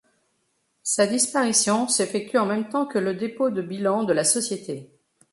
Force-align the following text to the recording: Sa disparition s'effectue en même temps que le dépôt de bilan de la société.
Sa 0.81 1.05
disparition 1.05 1.87
s'effectue 1.87 2.39
en 2.39 2.47
même 2.47 2.69
temps 2.69 2.87
que 2.87 2.97
le 2.97 3.13
dépôt 3.13 3.51
de 3.51 3.61
bilan 3.61 4.03
de 4.03 4.13
la 4.13 4.23
société. 4.23 4.89